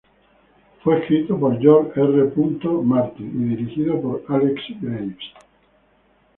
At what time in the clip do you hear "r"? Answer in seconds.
2.01-2.31, 2.33-2.69